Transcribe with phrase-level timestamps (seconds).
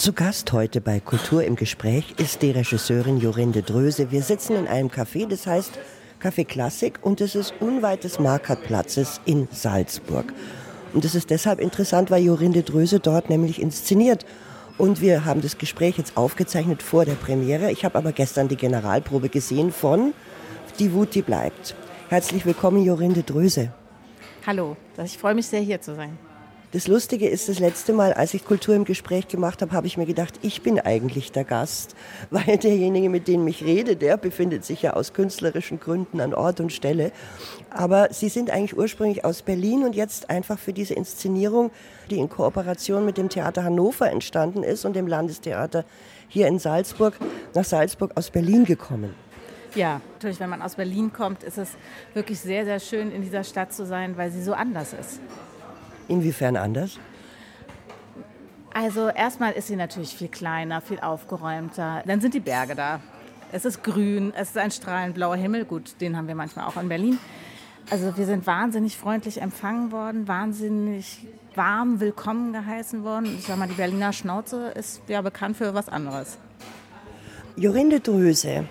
[0.00, 4.10] Zu Gast heute bei Kultur im Gespräch ist die Regisseurin Jorinde Dröse.
[4.10, 5.72] Wir sitzen in einem Café, das heißt
[6.22, 10.32] Café Klassik und es ist unweit des Markertplatzes in Salzburg.
[10.94, 14.24] Und das ist deshalb interessant, weil Jorinde Dröse dort nämlich inszeniert.
[14.78, 17.70] Und wir haben das Gespräch jetzt aufgezeichnet vor der Premiere.
[17.70, 20.14] Ich habe aber gestern die Generalprobe gesehen von
[20.78, 21.74] Die Wut, die bleibt.
[22.08, 23.70] Herzlich willkommen, Jorinde Dröse.
[24.46, 26.16] Hallo, ich freue mich sehr, hier zu sein.
[26.72, 29.96] Das Lustige ist, das letzte Mal, als ich Kultur im Gespräch gemacht habe, habe ich
[29.96, 31.96] mir gedacht, ich bin eigentlich der Gast,
[32.30, 36.60] weil derjenige, mit dem ich rede, der befindet sich ja aus künstlerischen Gründen an Ort
[36.60, 37.10] und Stelle.
[37.70, 41.72] Aber Sie sind eigentlich ursprünglich aus Berlin und jetzt einfach für diese Inszenierung,
[42.08, 45.84] die in Kooperation mit dem Theater Hannover entstanden ist und dem Landestheater
[46.28, 47.14] hier in Salzburg,
[47.52, 49.16] nach Salzburg aus Berlin gekommen.
[49.74, 51.70] Ja, natürlich, wenn man aus Berlin kommt, ist es
[52.14, 55.20] wirklich sehr, sehr schön, in dieser Stadt zu sein, weil sie so anders ist.
[56.10, 56.98] Inwiefern anders?
[58.74, 62.02] Also erstmal ist sie natürlich viel kleiner, viel aufgeräumter.
[62.04, 63.00] Dann sind die Berge da.
[63.52, 65.64] Es ist grün, es ist ein strahlend blauer Himmel.
[65.64, 67.18] Gut, den haben wir manchmal auch in Berlin.
[67.90, 73.36] Also wir sind wahnsinnig freundlich empfangen worden, wahnsinnig warm willkommen geheißen worden.
[73.38, 76.38] Ich sag mal, die Berliner Schnauze ist ja bekannt für was anderes.
[77.56, 78.64] Jorinde Dröse,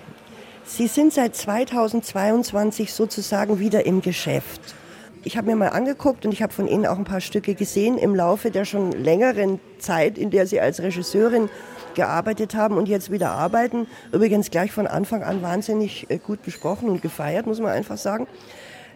[0.65, 4.75] Sie sind seit 2022 sozusagen wieder im Geschäft.
[5.25, 7.97] Ich habe mir mal angeguckt und ich habe von Ihnen auch ein paar Stücke gesehen
[7.97, 11.49] im Laufe der schon längeren Zeit, in der Sie als Regisseurin
[11.93, 13.87] gearbeitet haben und jetzt wieder arbeiten.
[14.13, 18.27] Übrigens gleich von Anfang an wahnsinnig äh, gut besprochen und gefeiert, muss man einfach sagen.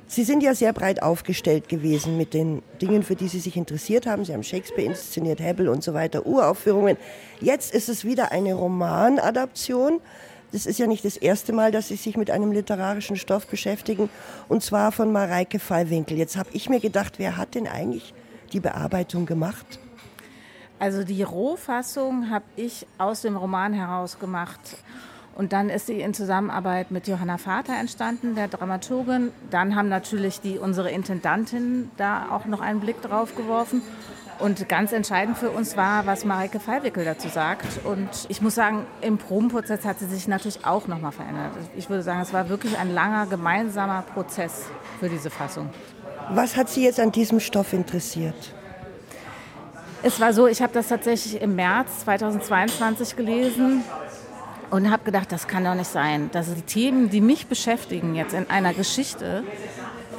[0.07, 4.05] Sie sind ja sehr breit aufgestellt gewesen mit den Dingen, für die Sie sich interessiert
[4.05, 4.23] haben.
[4.23, 6.97] Sie haben Shakespeare inszeniert, Hebbel und so weiter, Uraufführungen.
[7.41, 9.99] Jetzt ist es wieder eine Romanadaption.
[10.53, 14.07] Das ist ja nicht das erste Mal, dass Sie sich mit einem literarischen Stoff beschäftigen,
[14.47, 16.15] und zwar von Mareike Fallwinkel.
[16.15, 18.13] Jetzt habe ich mir gedacht, wer hat denn eigentlich
[18.53, 19.79] die Bearbeitung gemacht?
[20.77, 24.59] Also die Rohfassung habe ich aus dem Roman heraus gemacht.
[25.35, 29.31] Und dann ist sie in Zusammenarbeit mit Johanna Vater entstanden, der Dramaturgin.
[29.49, 33.81] Dann haben natürlich die, unsere Intendantin da auch noch einen Blick drauf geworfen.
[34.39, 37.85] Und ganz entscheidend für uns war, was Mareike Fallwickel dazu sagt.
[37.85, 41.51] Und ich muss sagen, im Probenprozess hat sie sich natürlich auch nochmal verändert.
[41.75, 44.65] Ich würde sagen, es war wirklich ein langer gemeinsamer Prozess
[44.99, 45.69] für diese Fassung.
[46.29, 48.53] Was hat Sie jetzt an diesem Stoff interessiert?
[50.01, 53.83] Es war so, ich habe das tatsächlich im März 2022 gelesen
[54.69, 58.33] und habe gedacht, das kann doch nicht sein, dass die Themen, die mich beschäftigen, jetzt
[58.33, 59.43] in einer Geschichte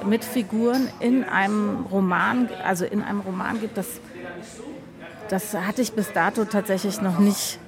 [0.07, 3.87] mit Figuren in einem Roman, also in einem Roman gibt, das,
[5.29, 7.59] das hatte ich bis dato tatsächlich noch nicht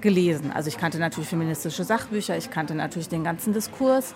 [0.00, 0.52] gelesen.
[0.52, 4.14] Also ich kannte natürlich feministische Sachbücher, ich kannte natürlich den ganzen Diskurs,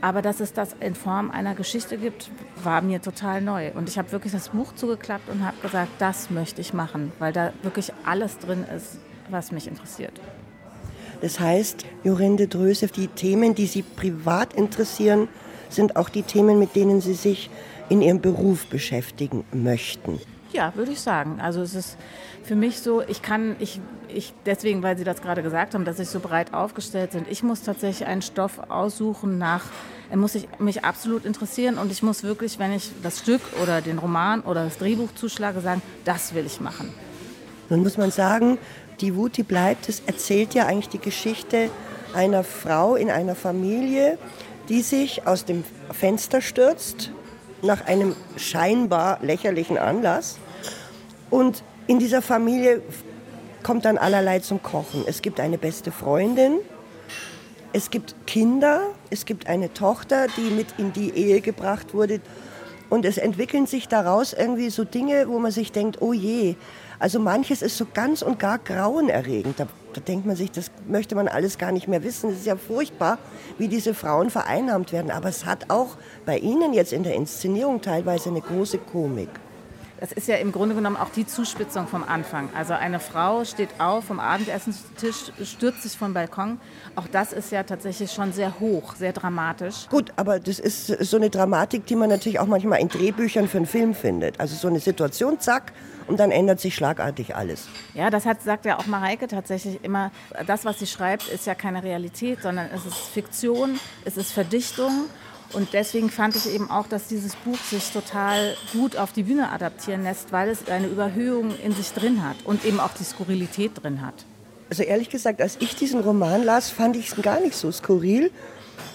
[0.00, 2.30] aber dass es das in Form einer Geschichte gibt,
[2.62, 3.72] war mir total neu.
[3.74, 7.32] Und ich habe wirklich das Buch zugeklappt und habe gesagt, das möchte ich machen, weil
[7.32, 10.18] da wirklich alles drin ist, was mich interessiert.
[11.20, 15.28] Das heißt, Jorinde Dröse, die Themen, die Sie privat interessieren,
[15.70, 17.50] sind auch die Themen, mit denen Sie sich
[17.88, 20.20] in Ihrem Beruf beschäftigen möchten.
[20.52, 21.40] Ja, würde ich sagen.
[21.40, 21.96] Also es ist
[22.42, 25.98] für mich so, ich kann, ich, ich, deswegen, weil Sie das gerade gesagt haben, dass
[26.00, 29.64] ich so breit aufgestellt sind, ich muss tatsächlich einen Stoff aussuchen nach,
[30.10, 33.80] er muss sich, mich absolut interessieren und ich muss wirklich, wenn ich das Stück oder
[33.80, 36.92] den Roman oder das Drehbuch zuschlage, sagen, das will ich machen.
[37.68, 38.58] Nun muss man sagen,
[39.00, 41.70] die Wut, die bleibt, es erzählt ja eigentlich die Geschichte
[42.12, 44.18] einer Frau in einer Familie,
[44.70, 47.10] die sich aus dem Fenster stürzt
[47.60, 50.38] nach einem scheinbar lächerlichen Anlass.
[51.28, 52.80] Und in dieser Familie
[53.62, 55.02] kommt dann allerlei zum Kochen.
[55.06, 56.60] Es gibt eine beste Freundin,
[57.72, 62.20] es gibt Kinder, es gibt eine Tochter, die mit in die Ehe gebracht wurde.
[62.88, 66.54] Und es entwickeln sich daraus irgendwie so Dinge, wo man sich denkt, oh je.
[66.98, 69.60] Also manches ist so ganz und gar grauenerregend.
[69.60, 69.68] Da
[70.00, 72.30] da denkt man sich, das möchte man alles gar nicht mehr wissen.
[72.30, 73.18] Es ist ja furchtbar,
[73.58, 75.10] wie diese Frauen vereinnahmt werden.
[75.10, 79.28] Aber es hat auch bei Ihnen jetzt in der Inszenierung teilweise eine große Komik.
[80.00, 82.48] Das ist ja im Grunde genommen auch die Zuspitzung vom Anfang.
[82.56, 86.58] Also eine Frau steht auf vom Abendessenstisch, stürzt sich vom Balkon.
[86.96, 89.88] Auch das ist ja tatsächlich schon sehr hoch, sehr dramatisch.
[89.90, 93.58] Gut, aber das ist so eine Dramatik, die man natürlich auch manchmal in Drehbüchern für
[93.58, 94.40] einen Film findet.
[94.40, 95.72] Also so eine Situation, zack,
[96.06, 97.68] und dann ändert sich schlagartig alles.
[97.92, 100.10] Ja, das hat, sagt ja auch Mareike tatsächlich immer.
[100.46, 105.04] Das, was sie schreibt, ist ja keine Realität, sondern es ist Fiktion, es ist Verdichtung.
[105.52, 109.50] Und deswegen fand ich eben auch, dass dieses Buch sich total gut auf die Bühne
[109.50, 113.82] adaptieren lässt, weil es eine Überhöhung in sich drin hat und eben auch die Skurrilität
[113.82, 114.14] drin hat.
[114.68, 118.30] Also ehrlich gesagt, als ich diesen Roman las, fand ich es gar nicht so skurril,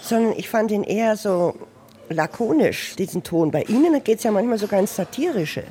[0.00, 1.54] sondern ich fand ihn eher so
[2.08, 3.50] lakonisch, diesen Ton.
[3.50, 5.64] Bei Ihnen geht es ja manchmal sogar ins Satirische.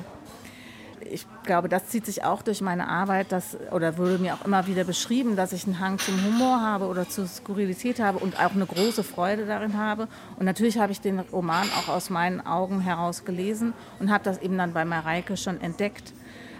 [1.16, 4.66] Ich glaube, das zieht sich auch durch meine Arbeit, dass, oder wurde mir auch immer
[4.66, 8.54] wieder beschrieben, dass ich einen Hang zum Humor habe oder zur Skurrilität habe und auch
[8.54, 10.08] eine große Freude darin habe.
[10.38, 14.38] Und natürlich habe ich den Roman auch aus meinen Augen heraus gelesen und habe das
[14.42, 16.12] eben dann bei Mareike schon entdeckt.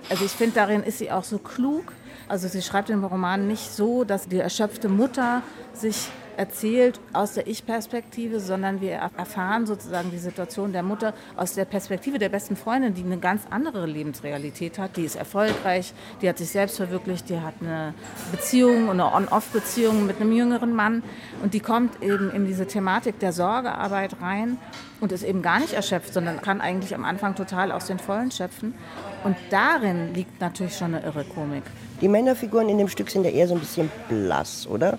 [0.08, 1.92] Also ich finde, darin ist sie auch so klug.
[2.26, 5.42] Also sie schreibt den Roman nicht so, dass die erschöpfte Mutter
[5.74, 11.64] sich erzählt aus der Ich-Perspektive, sondern wir erfahren sozusagen die Situation der Mutter aus der
[11.64, 14.96] Perspektive der besten Freundin, die eine ganz andere Lebensrealität hat.
[14.96, 17.94] Die ist erfolgreich, die hat sich selbst verwirklicht, die hat eine
[18.32, 21.02] Beziehung, eine On-Off-Beziehung mit einem jüngeren Mann
[21.42, 24.58] und die kommt eben in diese Thematik der Sorgearbeit rein
[25.00, 28.30] und ist eben gar nicht erschöpft, sondern kann eigentlich am Anfang total aus den Vollen
[28.30, 28.74] schöpfen.
[29.24, 31.64] Und darin liegt natürlich schon eine irre Komik.
[32.00, 34.98] Die Männerfiguren in dem Stück sind ja eher so ein bisschen blass, oder?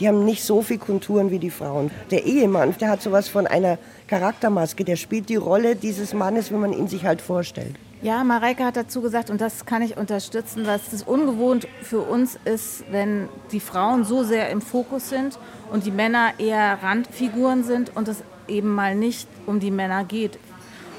[0.00, 1.90] Die haben nicht so viel Konturen wie die Frauen.
[2.10, 6.56] Der Ehemann, der hat sowas von einer Charaktermaske, der spielt die Rolle dieses Mannes, wie
[6.56, 7.74] man ihn sich halt vorstellt.
[8.00, 12.38] Ja, Mareike hat dazu gesagt, und das kann ich unterstützen, dass es ungewohnt für uns
[12.44, 15.36] ist, wenn die Frauen so sehr im Fokus sind
[15.72, 20.38] und die Männer eher Randfiguren sind und es eben mal nicht um die Männer geht.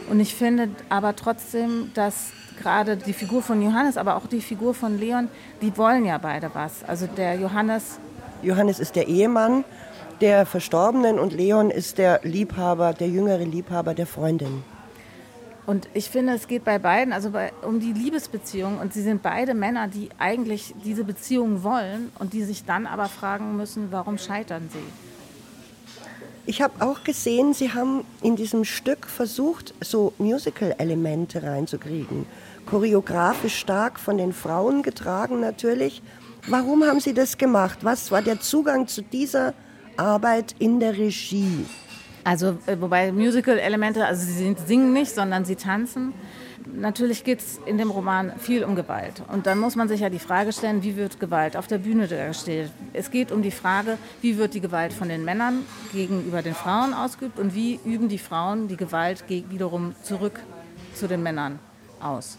[0.09, 2.31] Und ich finde aber trotzdem, dass
[2.61, 5.29] gerade die Figur von Johannes, aber auch die Figur von Leon,
[5.61, 6.83] die wollen ja beide was.
[6.83, 7.99] Also der Johannes
[8.41, 9.63] Johannes ist der Ehemann
[10.21, 14.63] der Verstorbenen und Leon ist der Liebhaber, der jüngere Liebhaber der Freundin.
[15.65, 18.79] Und ich finde, es geht bei beiden also bei, um die Liebesbeziehung.
[18.79, 23.07] Und sie sind beide Männer, die eigentlich diese Beziehung wollen und die sich dann aber
[23.07, 24.79] fragen müssen, warum scheitern sie?
[26.47, 32.25] Ich habe auch gesehen, Sie haben in diesem Stück versucht, so Musical-Elemente reinzukriegen.
[32.65, 36.01] Choreografisch stark von den Frauen getragen natürlich
[36.47, 37.79] Warum haben Sie das gemacht?
[37.81, 39.53] Was war der Zugang zu dieser
[39.97, 41.65] Arbeit in der Regie?
[42.23, 46.13] Also, äh, wobei Musical-Elemente, also sie singen nicht, sondern sie tanzen.
[46.71, 49.23] Natürlich geht es in dem Roman viel um Gewalt.
[49.31, 52.07] Und dann muss man sich ja die Frage stellen, wie wird Gewalt auf der Bühne
[52.07, 52.71] dargestellt?
[52.93, 56.93] Es geht um die Frage, wie wird die Gewalt von den Männern gegenüber den Frauen
[56.93, 60.39] ausgeübt und wie üben die Frauen die Gewalt wiederum zurück
[60.93, 61.59] zu den Männern
[61.99, 62.37] aus.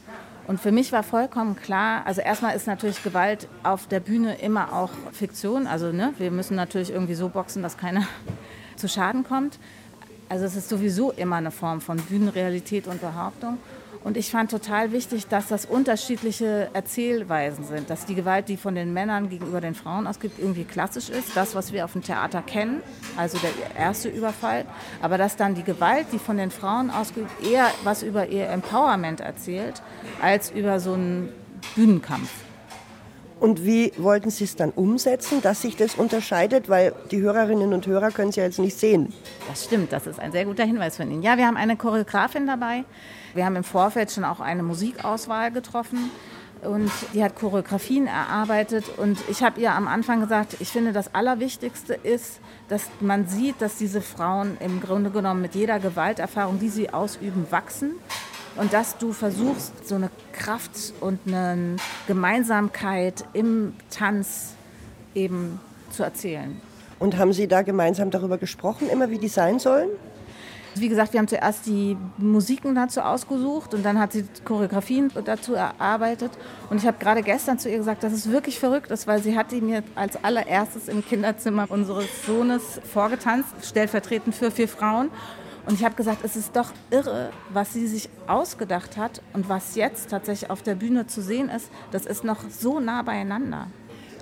[0.50, 4.72] Und für mich war vollkommen klar, also erstmal ist natürlich Gewalt auf der Bühne immer
[4.72, 5.68] auch Fiktion.
[5.68, 8.08] Also ne, wir müssen natürlich irgendwie so boxen, dass keiner
[8.76, 9.60] zu Schaden kommt.
[10.28, 13.58] Also es ist sowieso immer eine Form von Bühnenrealität und Behauptung.
[14.02, 17.90] Und ich fand total wichtig, dass das unterschiedliche Erzählweisen sind.
[17.90, 21.36] Dass die Gewalt, die von den Männern gegenüber den Frauen ausgeht, irgendwie klassisch ist.
[21.36, 22.82] Das, was wir auf dem Theater kennen,
[23.16, 24.64] also der erste Überfall.
[25.02, 29.20] Aber dass dann die Gewalt, die von den Frauen ausgeübt, eher was über ihr Empowerment
[29.20, 29.82] erzählt,
[30.22, 31.28] als über so einen
[31.74, 32.30] Bühnenkampf.
[33.40, 36.68] Und wie wollten Sie es dann umsetzen, dass sich das unterscheidet?
[36.68, 39.14] Weil die Hörerinnen und Hörer können es ja jetzt nicht sehen.
[39.48, 41.22] Das stimmt, das ist ein sehr guter Hinweis von Ihnen.
[41.22, 42.84] Ja, wir haben eine Choreografin dabei.
[43.32, 46.10] Wir haben im Vorfeld schon auch eine Musikauswahl getroffen.
[46.62, 48.84] Und die hat Choreografien erarbeitet.
[48.98, 53.62] Und ich habe ihr am Anfang gesagt, ich finde, das Allerwichtigste ist, dass man sieht,
[53.62, 57.92] dass diese Frauen im Grunde genommen mit jeder Gewalterfahrung, die sie ausüben, wachsen
[58.60, 61.76] und dass du versuchst, so eine Kraft und eine
[62.06, 64.54] Gemeinsamkeit im Tanz
[65.14, 65.58] eben
[65.88, 66.60] zu erzählen.
[66.98, 69.88] Und haben Sie da gemeinsam darüber gesprochen, immer wie die sein sollen?
[70.74, 75.54] Wie gesagt, wir haben zuerst die Musiken dazu ausgesucht und dann hat sie Choreografien dazu
[75.54, 76.30] erarbeitet.
[76.68, 79.36] Und ich habe gerade gestern zu ihr gesagt, dass es wirklich verrückt ist, weil sie
[79.36, 85.10] hat die mir als allererstes im Kinderzimmer unseres Sohnes vorgetanzt, stellvertretend für vier Frauen.
[85.70, 89.76] Und ich habe gesagt, es ist doch irre, was sie sich ausgedacht hat und was
[89.76, 91.70] jetzt tatsächlich auf der Bühne zu sehen ist.
[91.92, 93.68] Das ist noch so nah beieinander.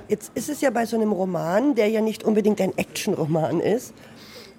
[0.08, 3.94] Jetzt ist es ja bei so einem Roman, der ja nicht unbedingt ein Actionroman ist,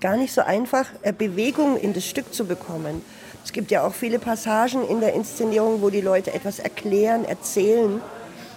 [0.01, 3.03] gar nicht so einfach, äh, Bewegung in das Stück zu bekommen.
[3.46, 8.01] Es gibt ja auch viele Passagen in der Inszenierung, wo die Leute etwas erklären, erzählen.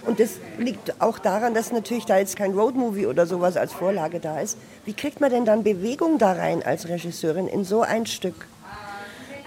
[0.05, 4.19] Und das liegt auch daran, dass natürlich da jetzt kein Roadmovie oder sowas als Vorlage
[4.19, 4.57] da ist.
[4.85, 8.47] Wie kriegt man denn dann Bewegung da rein als Regisseurin in so ein Stück?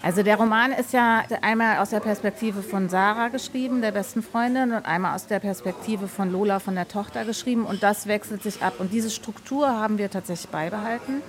[0.02, 4.72] Also der Roman ist ja einmal aus der Perspektive von Sarah geschrieben, der besten Freundin,
[4.72, 7.66] und einmal aus der Perspektive von Lola, von der Tochter geschrieben.
[7.66, 8.74] Und das wechselt sich ab.
[8.78, 11.22] Und diese Struktur haben wir tatsächlich beibehalten.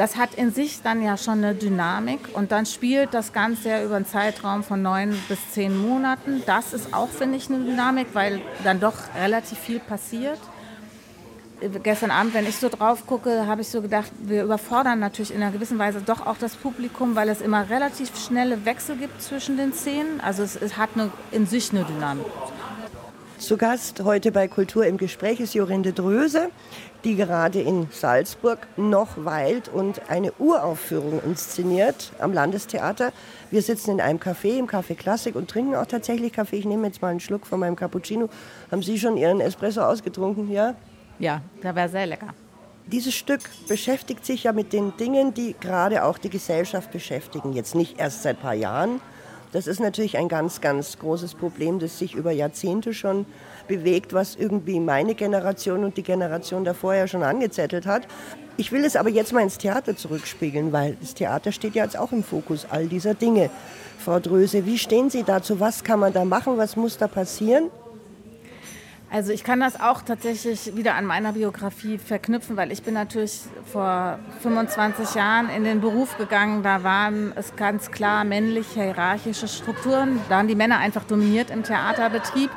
[0.00, 3.84] Das hat in sich dann ja schon eine Dynamik und dann spielt das Ganze ja
[3.84, 6.42] über einen Zeitraum von neun bis zehn Monaten.
[6.46, 10.38] Das ist auch, finde ich, eine Dynamik, weil dann doch relativ viel passiert.
[11.82, 15.42] Gestern Abend, wenn ich so drauf gucke, habe ich so gedacht, wir überfordern natürlich in
[15.42, 19.58] einer gewissen Weise doch auch das Publikum, weil es immer relativ schnelle Wechsel gibt zwischen
[19.58, 20.22] den Szenen.
[20.22, 22.24] Also es, es hat eine, in sich eine Dynamik.
[23.40, 26.50] Zu Gast heute bei Kultur im Gespräch ist Jorinde Dröse,
[27.04, 33.12] die gerade in Salzburg noch weilt und eine Uraufführung inszeniert am Landestheater.
[33.50, 36.56] Wir sitzen in einem Café, im Café Klassik und trinken auch tatsächlich Kaffee.
[36.56, 38.28] Ich nehme jetzt mal einen Schluck von meinem Cappuccino.
[38.70, 40.50] Haben Sie schon Ihren Espresso ausgetrunken?
[40.50, 40.74] Ja?
[41.18, 42.34] Ja, der war sehr lecker.
[42.86, 47.54] Dieses Stück beschäftigt sich ja mit den Dingen, die gerade auch die Gesellschaft beschäftigen.
[47.54, 49.00] Jetzt nicht erst seit ein paar Jahren.
[49.52, 53.26] Das ist natürlich ein ganz, ganz großes Problem, das sich über Jahrzehnte schon
[53.66, 58.06] bewegt, was irgendwie meine Generation und die Generation davor ja schon angezettelt hat.
[58.56, 61.98] Ich will es aber jetzt mal ins Theater zurückspiegeln, weil das Theater steht ja jetzt
[61.98, 63.50] auch im Fokus all dieser Dinge.
[63.98, 65.60] Frau Dröse, wie stehen Sie dazu?
[65.60, 66.56] Was kann man da machen?
[66.56, 67.70] Was muss da passieren?
[69.12, 73.40] Also ich kann das auch tatsächlich wieder an meiner Biografie verknüpfen, weil ich bin natürlich
[73.72, 76.62] vor 25 Jahren in den Beruf gegangen.
[76.62, 80.20] Da waren es ganz klar männliche hierarchische Strukturen.
[80.28, 82.50] Da haben die Männer einfach dominiert im Theaterbetrieb.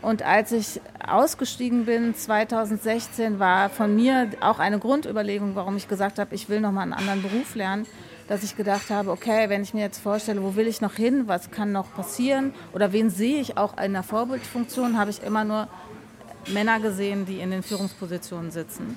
[0.00, 6.18] Und als ich ausgestiegen bin 2016, war von mir auch eine Grundüberlegung, warum ich gesagt
[6.18, 7.86] habe, ich will noch mal einen anderen Beruf lernen,
[8.30, 11.24] dass ich gedacht habe, okay, wenn ich mir jetzt vorstelle, wo will ich noch hin,
[11.26, 15.42] was kann noch passieren oder wen sehe ich auch in der Vorbildfunktion, habe ich immer
[15.42, 15.66] nur
[16.46, 18.96] Männer gesehen, die in den Führungspositionen sitzen.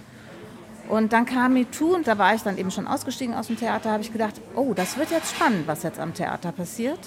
[0.89, 3.91] Und dann kam MeToo und da war ich dann eben schon ausgestiegen aus dem Theater,
[3.91, 6.99] habe ich gedacht, oh, das wird jetzt spannend, was jetzt am Theater passiert,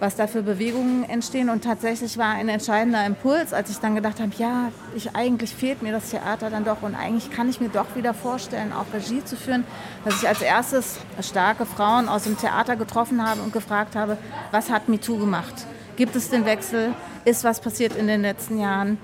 [0.00, 1.48] was da für Bewegungen entstehen.
[1.48, 5.80] Und tatsächlich war ein entscheidender Impuls, als ich dann gedacht habe, ja, ich, eigentlich fehlt
[5.80, 9.24] mir das Theater dann doch und eigentlich kann ich mir doch wieder vorstellen, auch Regie
[9.24, 9.64] zu führen,
[10.04, 14.18] dass ich als erstes starke Frauen aus dem Theater getroffen habe und gefragt habe,
[14.50, 15.54] was hat MeToo gemacht?
[16.00, 16.94] Gibt es den Wechsel?
[17.26, 18.96] Ist was passiert in den letzten Jahren?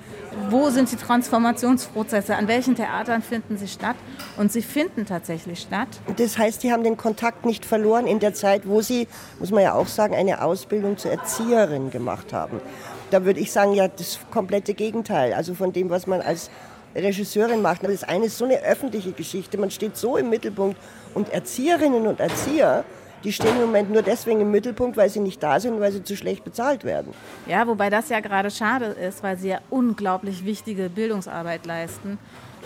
[0.50, 3.96] wo sind die Transformationsprozesse, an welchen Theatern finden sie statt.
[4.36, 5.88] Und sie finden tatsächlich statt.
[6.16, 9.62] Das heißt, Sie haben den Kontakt nicht verloren in der Zeit, wo Sie, muss man
[9.62, 12.60] ja auch sagen, eine Ausbildung zur Erzieherin gemacht haben.
[13.10, 15.32] Da würde ich sagen, ja, das komplette Gegenteil.
[15.32, 16.50] Also von dem, was man als
[16.94, 17.84] Regisseurin macht.
[17.84, 19.58] Das eine ist so eine öffentliche Geschichte.
[19.58, 20.78] Man steht so im Mittelpunkt.
[21.14, 22.84] Und Erzieherinnen und Erzieher,
[23.26, 26.04] die stehen im Moment nur deswegen im Mittelpunkt, weil sie nicht da sind, weil sie
[26.04, 27.12] zu schlecht bezahlt werden.
[27.46, 32.18] Ja, wobei das ja gerade schade ist, weil sie ja unglaublich wichtige Bildungsarbeit leisten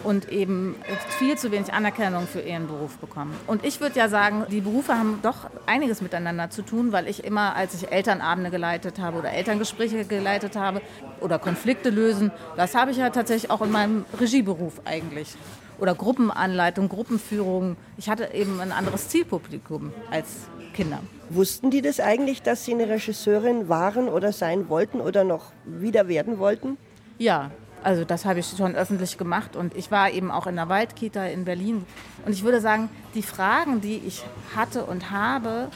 [0.05, 0.77] und eben
[1.19, 3.35] viel zu wenig Anerkennung für ihren Beruf bekommen.
[3.47, 7.25] Und ich würde ja sagen, die Berufe haben doch einiges miteinander zu tun, weil ich
[7.25, 10.83] immer, als ich Elternabende geleitet habe oder Elterngespräche geleitet habe
[11.21, 15.37] oder Konflikte lösen, das habe ich ja tatsächlich auch in meinem Regieberuf eigentlich
[15.81, 17.77] oder Gruppenanleitung, Gruppenführung.
[17.97, 21.01] Ich hatte eben ein anderes Zielpublikum als Kinder.
[21.31, 26.09] Wussten die das eigentlich, dass sie eine Regisseurin waren oder sein wollten oder noch wieder
[26.09, 26.77] werden wollten?
[27.19, 27.51] Ja,
[27.83, 31.25] also das habe ich schon öffentlich gemacht und ich war eben auch in der Waldkita
[31.27, 31.85] in Berlin.
[32.27, 34.23] Und ich würde sagen, die Fragen, die ich
[34.55, 35.69] hatte und habe,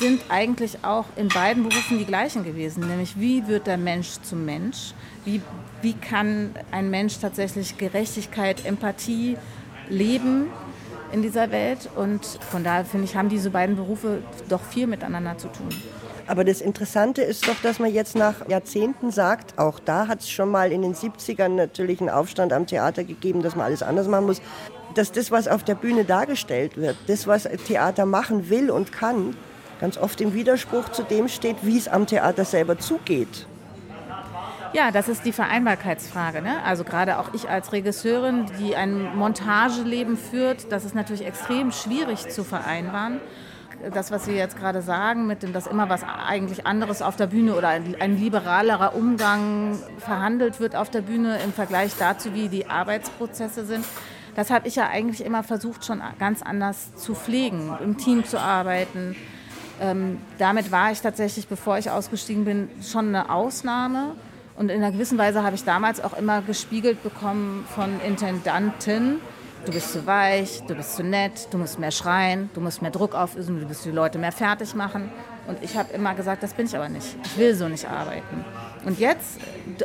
[0.00, 2.86] sind eigentlich auch in beiden Berufen die gleichen gewesen.
[2.88, 4.94] Nämlich, wie wird der Mensch zum Mensch?
[5.24, 5.40] Wie,
[5.82, 9.36] wie kann ein Mensch tatsächlich Gerechtigkeit, Empathie
[9.88, 10.46] leben
[11.12, 11.88] in dieser Welt?
[11.94, 15.68] Und von daher finde ich, haben diese beiden Berufe doch viel miteinander zu tun.
[16.32, 20.30] Aber das Interessante ist doch, dass man jetzt nach Jahrzehnten sagt, auch da hat es
[20.30, 24.08] schon mal in den 70ern natürlich einen Aufstand am Theater gegeben, dass man alles anders
[24.08, 24.40] machen muss,
[24.94, 29.36] dass das, was auf der Bühne dargestellt wird, das, was Theater machen will und kann,
[29.78, 33.46] ganz oft im Widerspruch zu dem steht, wie es am Theater selber zugeht.
[34.72, 36.40] Ja, das ist die Vereinbarkeitsfrage.
[36.40, 36.64] Ne?
[36.64, 42.30] Also gerade auch ich als Regisseurin, die ein Montageleben führt, das ist natürlich extrem schwierig
[42.30, 43.20] zu vereinbaren.
[43.92, 47.26] Das, was Sie jetzt gerade sagen, mit dem, dass immer was eigentlich anderes auf der
[47.26, 52.48] Bühne oder ein, ein liberalerer Umgang verhandelt wird auf der Bühne im Vergleich dazu, wie
[52.48, 53.84] die Arbeitsprozesse sind,
[54.34, 58.40] das habe ich ja eigentlich immer versucht, schon ganz anders zu pflegen, im Team zu
[58.40, 59.14] arbeiten.
[59.80, 64.14] Ähm, damit war ich tatsächlich, bevor ich ausgestiegen bin, schon eine Ausnahme.
[64.56, 69.20] Und in einer gewissen Weise habe ich damals auch immer gespiegelt bekommen von Intendanten,
[69.64, 72.90] du bist zu weich, du bist zu nett, du musst mehr schreien, du musst mehr
[72.90, 75.10] Druck aufüben, du musst die Leute mehr fertig machen.
[75.46, 77.16] Und ich habe immer gesagt, das bin ich aber nicht.
[77.24, 78.44] Ich will so nicht arbeiten.
[78.84, 79.40] Und jetzt,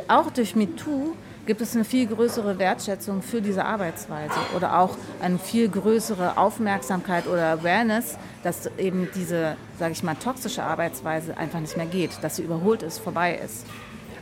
[0.06, 1.14] auch durch MeToo,
[1.46, 7.26] gibt es eine viel größere Wertschätzung für diese Arbeitsweise oder auch eine viel größere Aufmerksamkeit
[7.26, 12.36] oder Awareness, dass eben diese, sage ich mal, toxische Arbeitsweise einfach nicht mehr geht, dass
[12.36, 13.64] sie überholt ist, vorbei ist.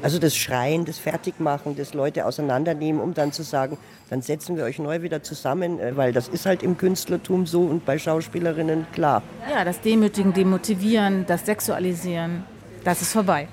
[0.03, 3.79] Also das Schreien, das Fertigmachen, das Leute auseinandernehmen, um dann zu sagen,
[4.11, 7.62] dann setzen wir euch neu wieder zusammen, äh, weil das ist halt im Künstlertum so
[7.62, 9.23] und bei Schauspielerinnen klar.
[9.50, 12.45] Ja, das Demütigen, Demotivieren, das Sexualisieren,
[12.85, 13.49] das ist vorbei.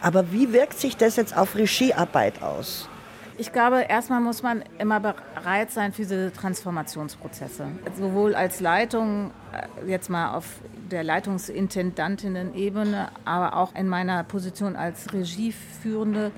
[0.00, 2.88] Aber wie wirkt sich das jetzt auf Regiearbeit aus?
[3.38, 7.66] Ich glaube, erstmal muss man immer bereit sein für diese Transformationsprozesse.
[7.98, 15.12] Sowohl als Leitung, äh, jetzt mal auf der Leitungsintendantinnen-Ebene, aber auch in meiner Position als
[15.12, 16.32] Regieführende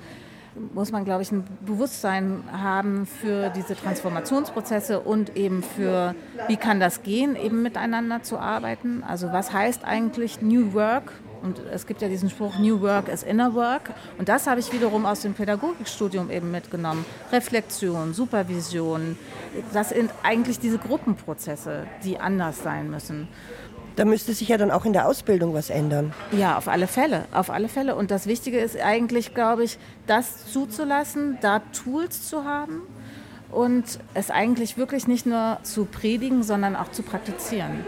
[0.73, 6.15] muss man, glaube ich, ein Bewusstsein haben für diese Transformationsprozesse und eben für,
[6.47, 9.03] wie kann das gehen, eben miteinander zu arbeiten.
[9.07, 11.13] Also was heißt eigentlich New Work?
[11.41, 13.91] Und es gibt ja diesen Spruch, New Work is Inner Work.
[14.17, 17.05] Und das habe ich wiederum aus dem Pädagogikstudium eben mitgenommen.
[17.31, 19.17] Reflexion, Supervision,
[19.73, 23.27] das sind eigentlich diese Gruppenprozesse, die anders sein müssen.
[23.95, 26.13] Da müsste sich ja dann auch in der Ausbildung was ändern.
[26.31, 27.95] Ja, auf alle Fälle, auf alle Fälle.
[27.95, 29.77] Und das Wichtige ist eigentlich, glaube ich,
[30.07, 32.83] das zuzulassen, da Tools zu haben
[33.51, 37.85] und es eigentlich wirklich nicht nur zu predigen, sondern auch zu praktizieren.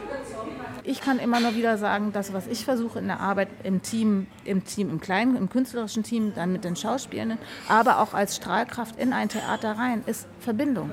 [0.84, 4.28] Ich kann immer nur wieder sagen, das, was ich versuche in der Arbeit im Team,
[4.46, 8.98] im Team, im kleinen, im künstlerischen Team, dann mit den Schauspielenden, aber auch als Strahlkraft
[9.00, 10.90] in ein Theater rein, ist Verbindung.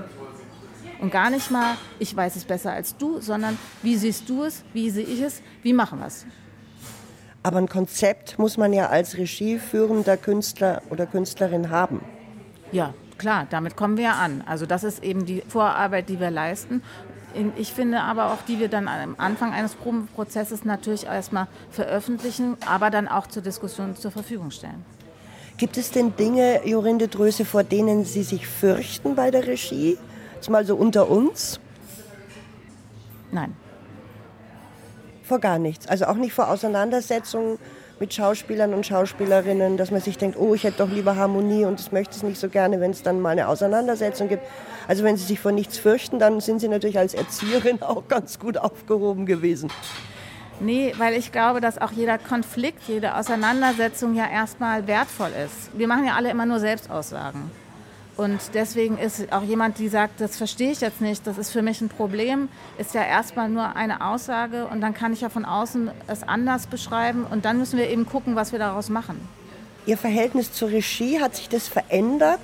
[1.01, 4.65] Und gar nicht mal, ich weiß es besser als du, sondern wie siehst du es,
[4.73, 6.27] wie sehe ich es, wie machen wir es.
[7.43, 12.01] Aber ein Konzept muss man ja als regieführender Künstler oder Künstlerin haben.
[12.73, 14.43] Ja, klar, damit kommen wir ja an.
[14.45, 16.83] Also das ist eben die Vorarbeit, die wir leisten.
[17.57, 22.91] Ich finde aber auch, die wir dann am Anfang eines Probenprozesses natürlich erstmal veröffentlichen, aber
[22.91, 24.85] dann auch zur Diskussion zur Verfügung stellen.
[25.57, 29.99] Gibt es denn Dinge, Jorinde Dröse, vor denen Sie sich fürchten bei der Regie?
[30.35, 31.59] Jetzt mal so unter uns?
[33.33, 33.57] Nein.
[35.25, 35.87] Vor gar nichts.
[35.89, 37.59] Also auch nicht vor Auseinandersetzungen
[38.01, 41.79] mit Schauspielern und Schauspielerinnen, dass man sich denkt, oh, ich hätte doch lieber Harmonie und
[41.79, 44.43] das möchte ich nicht so gerne, wenn es dann mal eine Auseinandersetzung gibt.
[44.87, 48.39] Also wenn Sie sich vor nichts fürchten, dann sind Sie natürlich als Erzieherin auch ganz
[48.39, 49.71] gut aufgehoben gewesen.
[50.61, 55.71] Nee, weil ich glaube, dass auch jeder Konflikt, jede Auseinandersetzung ja erstmal wertvoll ist.
[55.79, 57.51] Wir machen ja alle immer nur Selbstaussagen.
[58.19, 61.63] Und deswegen ist auch jemand, die sagt, das verstehe ich jetzt nicht, das ist für
[61.63, 65.45] mich ein Problem, ist ja erstmal nur eine Aussage und dann kann ich ja von
[65.45, 69.21] außen es anders beschreiben und dann müssen wir eben gucken, was wir daraus machen.
[69.87, 72.41] Ihr Verhältnis zur Regie, hat sich das verändert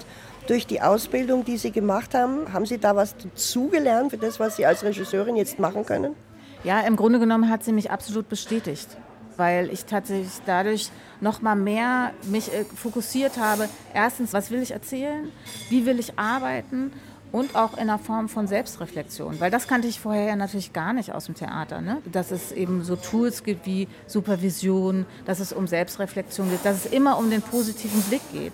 [0.47, 2.53] durch die Ausbildung, die Sie gemacht haben?
[2.53, 6.15] Haben Sie da was dazugelernt für das, was Sie als Regisseurin jetzt machen können?
[6.63, 8.97] Ja, im Grunde genommen hat sie mich absolut bestätigt
[9.37, 13.69] weil ich tatsächlich dadurch noch mal mehr mich äh, fokussiert habe.
[13.93, 15.31] Erstens, was will ich erzählen?
[15.69, 16.93] Wie will ich arbeiten?
[17.33, 20.93] Und auch in einer Form von Selbstreflexion, weil das kannte ich vorher ja natürlich gar
[20.93, 21.81] nicht aus dem Theater.
[21.81, 22.01] Ne?
[22.13, 26.93] Dass es eben so Tools gibt wie Supervision, dass es um Selbstreflexion geht, dass es
[26.93, 28.53] immer um den positiven Blick geht.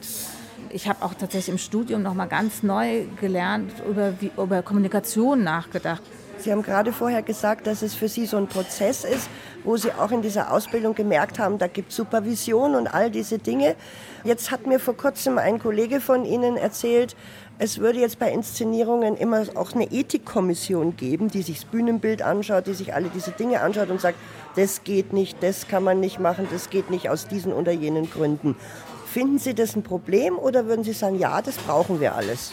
[0.70, 5.44] Ich habe auch tatsächlich im Studium noch mal ganz neu gelernt, über, wie, über Kommunikation
[5.44, 6.02] nachgedacht.
[6.42, 9.28] Sie haben gerade vorher gesagt, dass es für Sie so ein Prozess ist,
[9.62, 13.38] wo Sie auch in dieser Ausbildung gemerkt haben, da gibt es Supervision und all diese
[13.38, 13.76] Dinge.
[14.24, 17.14] Jetzt hat mir vor kurzem ein Kollege von Ihnen erzählt,
[17.58, 22.66] es würde jetzt bei Inszenierungen immer auch eine Ethikkommission geben, die sich das Bühnenbild anschaut,
[22.66, 24.16] die sich alle diese Dinge anschaut und sagt,
[24.56, 28.10] das geht nicht, das kann man nicht machen, das geht nicht aus diesen oder jenen
[28.10, 28.56] Gründen.
[29.04, 32.52] Finden Sie das ein Problem oder würden Sie sagen, ja, das brauchen wir alles?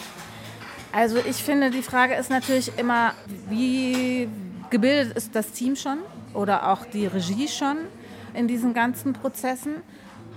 [0.92, 3.12] Also ich finde, die Frage ist natürlich immer,
[3.48, 4.28] wie
[4.70, 5.98] gebildet ist das Team schon
[6.34, 7.76] oder auch die Regie schon
[8.34, 9.76] in diesen ganzen Prozessen.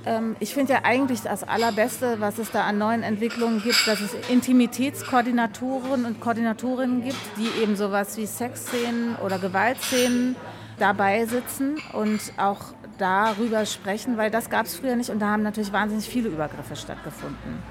[0.06, 4.02] Ähm, ich finde ja eigentlich das Allerbeste, was es da an neuen Entwicklungen gibt, dass
[4.02, 10.36] es Intimitätskoordinatoren und Koordinatorinnen gibt, die eben sowas wie Sexszenen oder Gewaltszenen
[10.80, 15.44] dabei sitzen und auch darüber sprechen, weil das gab es früher nicht und da haben
[15.44, 17.64] natürlich wahnsinnig viele Übergriffe stattgefunden.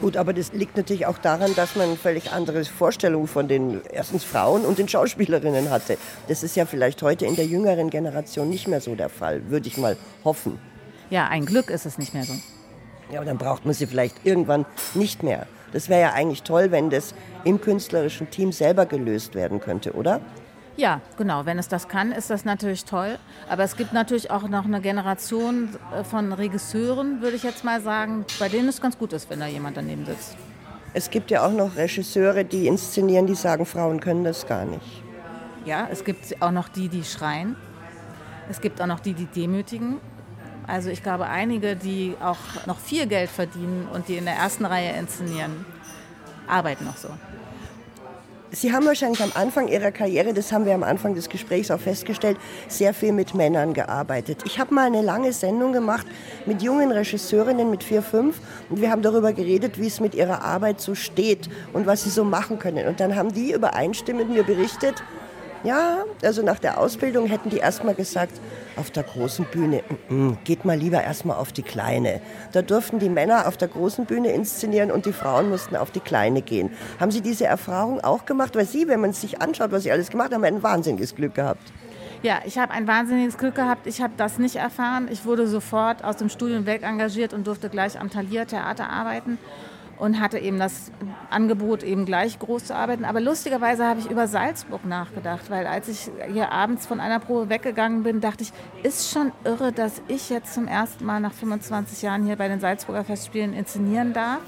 [0.00, 4.24] Gut, aber das liegt natürlich auch daran, dass man völlig andere Vorstellungen von den erstens
[4.24, 5.98] Frauen und den Schauspielerinnen hatte.
[6.26, 9.68] Das ist ja vielleicht heute in der jüngeren Generation nicht mehr so der Fall, würde
[9.68, 10.58] ich mal hoffen.
[11.10, 12.32] Ja, ein Glück ist es nicht mehr so.
[13.12, 15.46] Ja, aber dann braucht man sie vielleicht irgendwann nicht mehr.
[15.72, 20.22] Das wäre ja eigentlich toll, wenn das im künstlerischen Team selber gelöst werden könnte, oder?
[20.76, 21.46] Ja, genau.
[21.46, 23.18] Wenn es das kann, ist das natürlich toll.
[23.48, 27.80] Aber es gibt natürlich auch noch eine Generation äh, von Regisseuren, würde ich jetzt mal
[27.80, 30.36] sagen, bei denen es ganz gut ist, wenn da jemand daneben sitzt.
[30.92, 35.02] Es gibt ja auch noch Regisseure, die inszenieren, die sagen, Frauen können das gar nicht.
[35.64, 37.54] Ja, es gibt auch noch die, die schreien.
[38.48, 39.98] Es gibt auch noch die, die demütigen.
[40.66, 44.64] Also ich glaube, einige, die auch noch viel Geld verdienen und die in der ersten
[44.64, 45.64] Reihe inszenieren,
[46.46, 47.08] arbeiten noch so.
[48.52, 51.78] Sie haben wahrscheinlich am Anfang Ihrer Karriere, das haben wir am Anfang des Gesprächs auch
[51.78, 52.36] festgestellt,
[52.66, 54.42] sehr viel mit Männern gearbeitet.
[54.44, 56.04] Ich habe mal eine lange Sendung gemacht
[56.46, 60.42] mit jungen Regisseurinnen mit vier, fünf und wir haben darüber geredet, wie es mit ihrer
[60.42, 62.88] Arbeit so steht und was sie so machen können.
[62.88, 65.00] Und dann haben die übereinstimmend mir berichtet,
[65.62, 68.40] ja, also nach der Ausbildung hätten die erstmal gesagt,
[68.76, 72.20] auf der großen Bühne, mm, mm, geht mal lieber erstmal auf die kleine.
[72.52, 76.00] Da durften die Männer auf der großen Bühne inszenieren und die Frauen mussten auf die
[76.00, 76.70] kleine gehen.
[76.98, 78.56] Haben Sie diese Erfahrung auch gemacht?
[78.56, 81.72] Weil Sie, wenn man sich anschaut, was Sie alles gemacht haben, ein wahnsinniges Glück gehabt.
[82.22, 83.86] Ja, ich habe ein wahnsinniges Glück gehabt.
[83.86, 85.08] Ich habe das nicht erfahren.
[85.10, 89.38] Ich wurde sofort aus dem Studium weg engagiert und durfte gleich am Talier Theater arbeiten
[90.00, 90.90] und hatte eben das
[91.28, 93.04] Angebot, eben gleich groß zu arbeiten.
[93.04, 97.50] Aber lustigerweise habe ich über Salzburg nachgedacht, weil als ich hier abends von einer Probe
[97.50, 102.00] weggegangen bin, dachte ich, ist schon irre, dass ich jetzt zum ersten Mal nach 25
[102.00, 104.40] Jahren hier bei den Salzburger Festspielen inszenieren darf.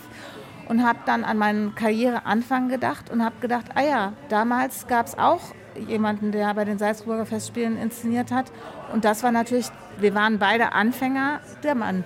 [0.69, 5.19] Und habe dann an meinen Karriereanfang gedacht und habe gedacht, ah ja, damals gab es
[5.19, 5.41] auch
[5.87, 8.51] jemanden, der bei den Salzburger Festspielen inszeniert hat.
[8.93, 9.67] Und das war natürlich,
[9.99, 12.05] wir waren beide Anfänger, der Mann.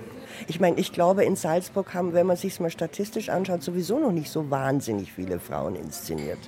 [0.48, 4.12] Ich meine, ich glaube, in Salzburg haben, wenn man sich mal statistisch anschaut, sowieso noch
[4.12, 6.38] nicht so wahnsinnig viele Frauen inszeniert.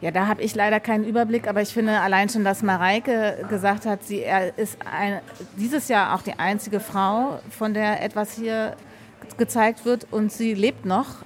[0.00, 3.86] Ja, da habe ich leider keinen Überblick, aber ich finde allein schon, dass Mareike gesagt
[3.86, 4.24] hat, sie
[4.56, 5.20] ist ein,
[5.56, 8.74] dieses Jahr auch die einzige Frau, von der etwas hier
[9.38, 11.24] gezeigt wird und sie lebt noch,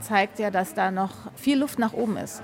[0.00, 2.42] zeigt ja, dass da noch viel Luft nach oben ist.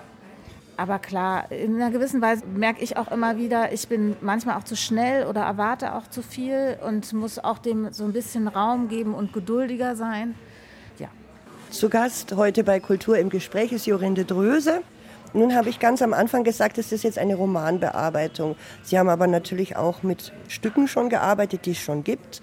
[0.76, 4.64] Aber klar, in einer gewissen Weise merke ich auch immer wieder, ich bin manchmal auch
[4.64, 8.88] zu schnell oder erwarte auch zu viel und muss auch dem so ein bisschen Raum
[8.88, 10.34] geben und geduldiger sein.
[10.98, 11.08] Ja.
[11.70, 14.82] Zu Gast heute bei Kultur im Gespräch ist Jorinde Dröse.
[15.32, 18.56] Nun habe ich ganz am Anfang gesagt, es ist jetzt eine Romanbearbeitung.
[18.82, 22.40] Sie haben aber natürlich auch mit Stücken schon gearbeitet, die es schon gibt.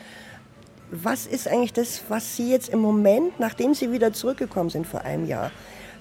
[0.91, 5.01] Was ist eigentlich das, was Sie jetzt im Moment, nachdem Sie wieder zurückgekommen sind vor
[5.01, 5.51] einem Jahr,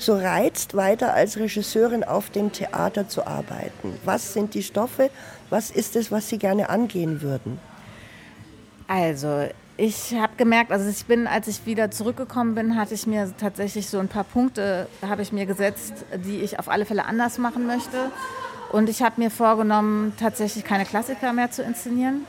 [0.00, 3.98] so reizt, weiter als Regisseurin auf dem Theater zu arbeiten?
[4.04, 5.10] Was sind die Stoffe?
[5.50, 7.58] Was ist es, was Sie gerne angehen würden?
[8.88, 13.32] Also, ich habe gemerkt, also ich bin, als ich wieder zurückgekommen bin, hatte ich mir
[13.38, 15.92] tatsächlich so ein paar Punkte, habe ich mir gesetzt,
[16.24, 18.10] die ich auf alle Fälle anders machen möchte.
[18.72, 22.26] Und ich habe mir vorgenommen, tatsächlich keine Klassiker mehr zu inszenieren.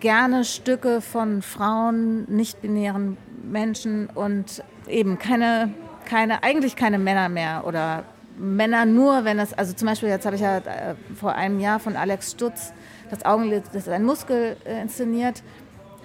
[0.00, 5.72] Gerne Stücke von Frauen, nicht-binären Menschen und eben keine
[6.04, 8.04] keine, eigentlich keine Männer mehr oder
[8.36, 11.78] Männer nur, wenn es, also zum Beispiel jetzt habe ich ja äh, vor einem Jahr
[11.78, 12.72] von Alex Stutz
[13.10, 15.42] das Augenlid, das ist ein Muskel äh, inszeniert.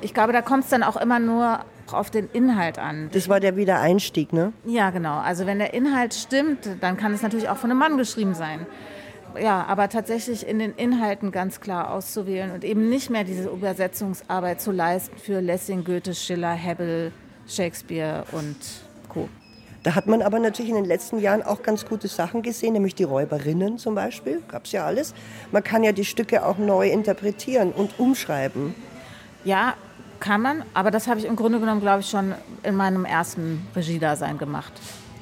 [0.01, 1.59] Ich glaube, da kommt es dann auch immer nur
[1.91, 3.09] auf den Inhalt an.
[3.13, 4.53] Das war der Wiedereinstieg, ne?
[4.65, 5.17] Ja, genau.
[5.17, 8.65] Also wenn der Inhalt stimmt, dann kann es natürlich auch von einem Mann geschrieben sein.
[9.39, 14.59] Ja, aber tatsächlich in den Inhalten ganz klar auszuwählen und eben nicht mehr diese Übersetzungsarbeit
[14.61, 17.11] zu leisten für Lessing, Goethe, Schiller, Hebbel,
[17.47, 18.55] Shakespeare und.
[19.89, 22.93] Da hat man aber natürlich in den letzten Jahren auch ganz gute Sachen gesehen, nämlich
[22.93, 25.15] die Räuberinnen zum Beispiel, gab es ja alles.
[25.51, 28.75] Man kann ja die Stücke auch neu interpretieren und umschreiben.
[29.43, 29.73] Ja,
[30.19, 33.65] kann man, aber das habe ich im Grunde genommen, glaube ich, schon in meinem ersten
[33.75, 34.71] Regiedasein gemacht.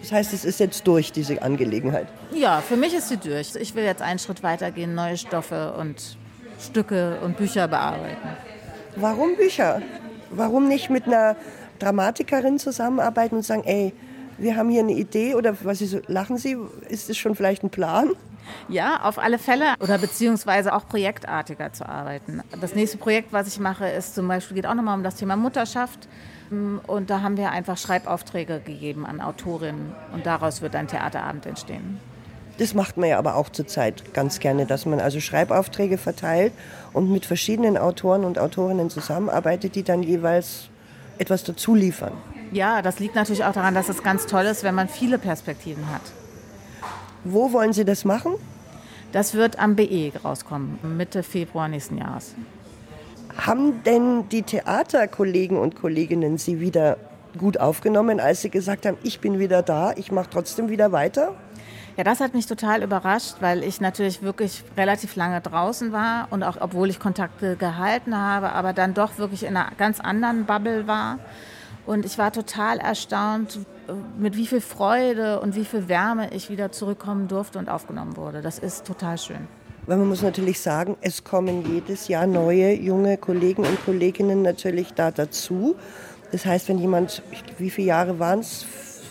[0.01, 2.08] Das heißt, es ist jetzt durch, diese Angelegenheit?
[2.34, 3.56] Ja, für mich ist sie durch.
[3.56, 6.17] Ich will jetzt einen Schritt weitergehen, neue Stoffe und
[6.60, 8.27] Stücke und Bücher bearbeiten.
[8.97, 9.82] Warum Bücher?
[10.30, 11.38] Warum nicht mit einer
[11.80, 13.93] Dramatikerin zusammenarbeiten und sagen, ey,
[14.38, 16.58] wir haben hier eine Idee oder was so, lachen Sie,
[16.89, 18.12] ist es schon vielleicht ein Plan?
[18.69, 22.41] Ja, auf alle Fälle oder beziehungsweise auch projektartiger zu arbeiten.
[22.62, 25.36] Das nächste Projekt, was ich mache, ist zum Beispiel, geht auch nochmal um das Thema
[25.36, 26.08] Mutterschaft.
[26.50, 32.00] Und da haben wir einfach Schreibaufträge gegeben an Autorinnen und daraus wird ein Theaterabend entstehen.
[32.58, 36.54] Das macht man ja aber auch zurzeit ganz gerne, dass man also Schreibaufträge verteilt
[36.93, 40.69] und mit verschiedenen Autoren und Autorinnen zusammenarbeitet, die dann jeweils
[41.17, 42.13] etwas dazu liefern.
[42.51, 45.89] Ja, das liegt natürlich auch daran, dass es ganz toll ist, wenn man viele Perspektiven
[45.91, 46.01] hat.
[47.23, 48.36] Wo wollen Sie das machen?
[49.12, 52.36] Das wird am BE rauskommen, Mitte Februar nächsten Jahres.
[53.38, 56.97] Haben denn die Theaterkollegen und Kolleginnen Sie wieder
[57.38, 61.36] gut aufgenommen, als Sie gesagt haben, ich bin wieder da, ich mache trotzdem wieder weiter?
[61.97, 66.43] Ja, das hat mich total überrascht, weil ich natürlich wirklich relativ lange draußen war und
[66.43, 70.86] auch obwohl ich Kontakte gehalten habe, aber dann doch wirklich in einer ganz anderen Bubble
[70.86, 71.17] war.
[71.88, 73.62] Und ich war total erstaunt,
[74.15, 78.43] mit wie viel Freude und wie viel Wärme ich wieder zurückkommen durfte und aufgenommen wurde.
[78.43, 79.47] Das ist total schön.
[79.88, 84.93] Weil man muss natürlich sagen, es kommen jedes Jahr neue junge Kollegen und Kolleginnen natürlich
[84.93, 85.75] da dazu.
[86.31, 87.23] Das heißt, wenn jemand,
[87.57, 88.63] wie viele Jahre waren es?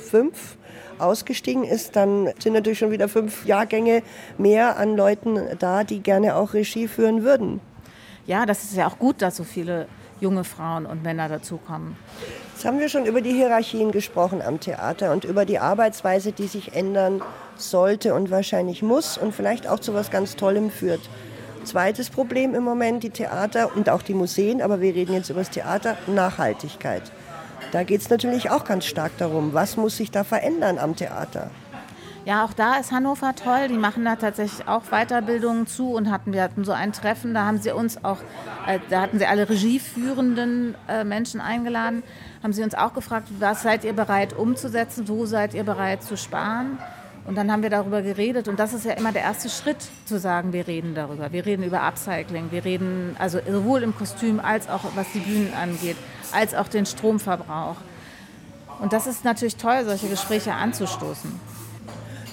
[0.08, 0.55] Fünf?
[0.98, 4.02] Ausgestiegen ist, dann sind natürlich schon wieder fünf Jahrgänge
[4.38, 7.60] mehr an Leuten da, die gerne auch Regie führen würden.
[8.26, 9.86] Ja, das ist ja auch gut, dass so viele
[10.20, 11.96] junge Frauen und Männer dazukommen.
[12.54, 16.46] Jetzt haben wir schon über die Hierarchien gesprochen am Theater und über die Arbeitsweise, die
[16.46, 17.22] sich ändern
[17.56, 21.00] sollte und wahrscheinlich muss und vielleicht auch zu was ganz Tollem führt.
[21.64, 25.40] Zweites Problem im Moment, die Theater und auch die Museen, aber wir reden jetzt über
[25.40, 27.02] das Theater, Nachhaltigkeit.
[27.72, 31.50] Da geht es natürlich auch ganz stark darum, was muss sich da verändern am Theater.
[32.26, 33.68] Ja, auch da ist Hannover toll.
[33.68, 37.44] Die machen da tatsächlich auch Weiterbildungen zu und hatten wir hatten so ein Treffen, da
[37.44, 38.18] haben sie uns auch,
[38.66, 42.02] äh, da hatten sie alle regieführenden äh, Menschen eingeladen,
[42.42, 46.16] haben sie uns auch gefragt, was seid ihr bereit umzusetzen, wo seid ihr bereit zu
[46.16, 46.78] sparen.
[47.26, 50.18] Und dann haben wir darüber geredet und das ist ja immer der erste Schritt, zu
[50.18, 51.32] sagen, wir reden darüber.
[51.32, 55.52] Wir reden über Upcycling, wir reden also sowohl im Kostüm als auch was die Bühnen
[55.54, 55.96] angeht,
[56.32, 57.76] als auch den Stromverbrauch.
[58.80, 61.55] Und das ist natürlich toll, solche Gespräche anzustoßen.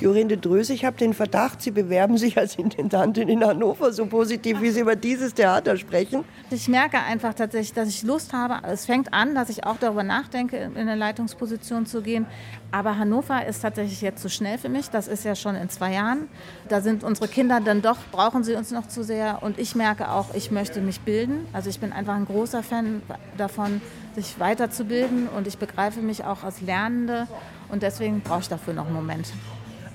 [0.04, 4.60] Jorinde Dröse, ich habe den Verdacht, Sie bewerben sich als Intendantin in Hannover so positiv,
[4.60, 6.26] wie Sie über dieses Theater sprechen.
[6.52, 8.68] Ich merke einfach tatsächlich, dass ich Lust habe.
[8.68, 12.26] Es fängt an, dass ich auch darüber nachdenke, in eine Leitungsposition zu gehen.
[12.70, 14.89] Aber Hannover ist tatsächlich jetzt zu schnell für mich.
[14.89, 16.28] Das ist ja schon in zwei Jahren.
[16.68, 19.42] Da sind unsere Kinder dann doch, brauchen sie uns noch zu sehr.
[19.42, 21.46] Und ich merke auch, ich möchte mich bilden.
[21.54, 23.02] Also ich bin einfach ein großer Fan
[23.38, 23.82] davon,
[24.16, 25.30] sich weiterzubilden.
[25.30, 27.26] Und ich begreife mich auch als Lernende.
[27.70, 29.28] Und deswegen brauche ich dafür noch einen Moment.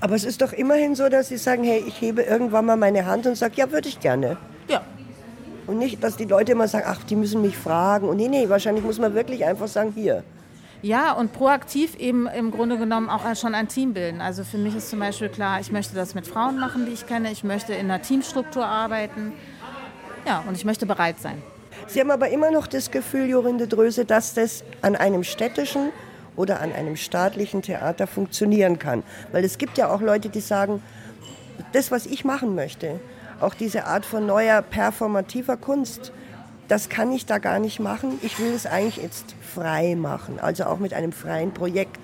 [0.00, 3.06] Aber es ist doch immerhin so, dass Sie sagen, hey, ich hebe irgendwann mal meine
[3.06, 4.36] Hand und sage, ja, würde ich gerne.
[4.68, 4.82] Ja.
[5.66, 8.08] Und nicht, dass die Leute immer sagen, ach, die müssen mich fragen.
[8.08, 10.22] Und nee, nee, wahrscheinlich muss man wirklich einfach sagen, hier.
[10.80, 14.20] Ja, und proaktiv eben im Grunde genommen auch schon ein Team bilden.
[14.20, 17.06] Also für mich ist zum Beispiel klar, ich möchte das mit Frauen machen, die ich
[17.06, 17.32] kenne.
[17.32, 19.32] Ich möchte in einer Teamstruktur arbeiten.
[20.24, 21.42] Ja, und ich möchte bereit sein.
[21.88, 25.90] Sie haben aber immer noch das Gefühl, Jorinde Dröse, dass das an einem städtischen
[26.38, 29.02] oder an einem staatlichen Theater funktionieren kann.
[29.32, 30.82] Weil es gibt ja auch Leute, die sagen,
[31.72, 33.00] das, was ich machen möchte,
[33.40, 36.12] auch diese Art von neuer performativer Kunst,
[36.68, 38.18] das kann ich da gar nicht machen.
[38.22, 41.98] Ich will es eigentlich jetzt frei machen, also auch mit einem freien Projekt.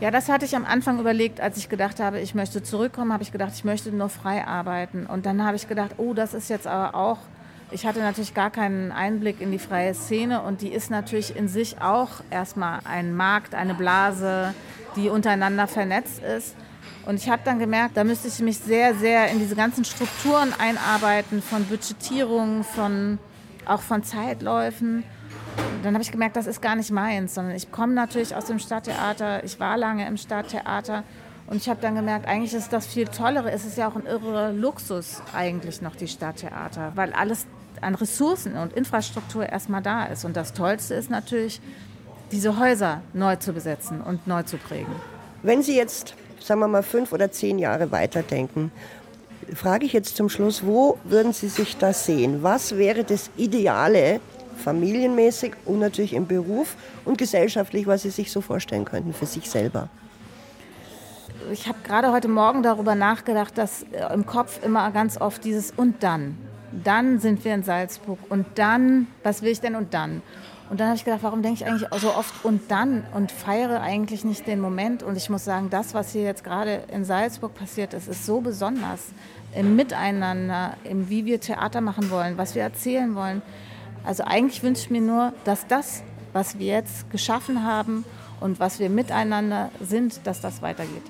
[0.00, 3.22] Ja, das hatte ich am Anfang überlegt, als ich gedacht habe, ich möchte zurückkommen, habe
[3.22, 5.06] ich gedacht, ich möchte nur frei arbeiten.
[5.06, 7.18] Und dann habe ich gedacht, oh, das ist jetzt aber auch
[7.70, 11.48] ich hatte natürlich gar keinen Einblick in die freie Szene und die ist natürlich in
[11.48, 14.54] sich auch erstmal ein Markt, eine Blase,
[14.94, 16.54] die untereinander vernetzt ist.
[17.06, 20.52] Und ich habe dann gemerkt, da müsste ich mich sehr, sehr in diese ganzen Strukturen
[20.58, 23.18] einarbeiten, von Budgetierung, von,
[23.64, 25.04] auch von Zeitläufen.
[25.56, 28.46] Und dann habe ich gemerkt, das ist gar nicht meins, sondern ich komme natürlich aus
[28.46, 31.04] dem Stadttheater, ich war lange im Stadttheater
[31.46, 33.52] und ich habe dann gemerkt, eigentlich ist das viel Tollere.
[33.52, 37.46] Es ist ja auch ein irre Luxus eigentlich noch, die Stadttheater, weil alles
[37.82, 40.24] an Ressourcen und Infrastruktur erstmal da ist.
[40.24, 41.60] Und das Tollste ist natürlich,
[42.32, 44.94] diese Häuser neu zu besetzen und neu zu prägen.
[45.42, 48.72] Wenn Sie jetzt, sagen wir mal, fünf oder zehn Jahre weiterdenken,
[49.54, 52.42] frage ich jetzt zum Schluss, wo würden Sie sich da sehen?
[52.42, 54.20] Was wäre das Ideale,
[54.56, 59.48] familienmäßig und natürlich im Beruf und gesellschaftlich, was Sie sich so vorstellen könnten für sich
[59.48, 59.88] selber?
[61.52, 65.70] Ich habe gerade heute Morgen darüber nachgedacht, dass äh, im Kopf immer ganz oft dieses
[65.70, 66.36] und dann
[66.84, 70.22] dann sind wir in Salzburg und dann, was will ich denn und dann?
[70.68, 73.80] Und dann habe ich gedacht, warum denke ich eigentlich so oft und dann und feiere
[73.80, 75.02] eigentlich nicht den Moment?
[75.02, 78.40] Und ich muss sagen, das, was hier jetzt gerade in Salzburg passiert ist, ist so
[78.40, 79.00] besonders
[79.54, 83.42] im Miteinander, im wie wir Theater machen wollen, was wir erzählen wollen.
[84.04, 88.04] Also eigentlich wünsche ich mir nur, dass das, was wir jetzt geschaffen haben
[88.40, 91.02] und was wir miteinander sind, dass das weitergeht.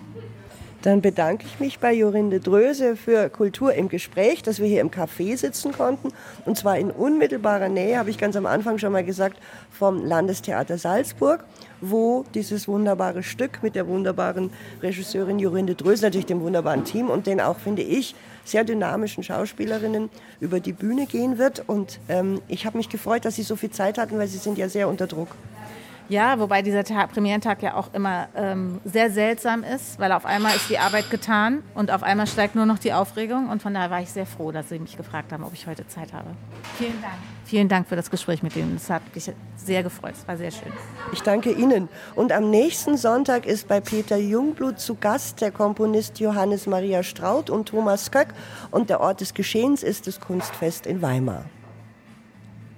[0.87, 4.93] Dann bedanke ich mich bei Jorinde Dröse für Kultur im Gespräch, dass wir hier im
[4.93, 6.11] Café sitzen konnten.
[6.45, 9.37] Und zwar in unmittelbarer Nähe, habe ich ganz am Anfang schon mal gesagt,
[9.73, 11.43] vom Landestheater Salzburg,
[11.81, 17.27] wo dieses wunderbare Stück mit der wunderbaren Regisseurin Jorinde Dröse, natürlich dem wunderbaren Team und
[17.27, 21.65] den auch, finde ich, sehr dynamischen Schauspielerinnen über die Bühne gehen wird.
[21.67, 24.57] Und ähm, ich habe mich gefreut, dass Sie so viel Zeit hatten, weil Sie sind
[24.57, 25.31] ja sehr unter Druck.
[26.09, 30.55] Ja, wobei dieser Tag, Premierentag ja auch immer ähm, sehr seltsam ist, weil auf einmal
[30.55, 33.49] ist die Arbeit getan und auf einmal steigt nur noch die Aufregung.
[33.49, 35.87] Und von daher war ich sehr froh, dass Sie mich gefragt haben, ob ich heute
[35.89, 36.31] Zeit habe.
[36.79, 37.15] Vielen Dank.
[37.45, 38.77] Vielen Dank für das Gespräch mit Ihnen.
[38.77, 40.15] Es hat mich sehr gefreut.
[40.17, 40.73] Es war sehr schön.
[41.13, 41.89] Ich danke Ihnen.
[42.15, 47.51] Und am nächsten Sonntag ist bei Peter Jungblut zu Gast der Komponist Johannes Maria Straut
[47.51, 48.29] und Thomas Köck.
[48.71, 51.45] Und der Ort des Geschehens ist das Kunstfest in Weimar.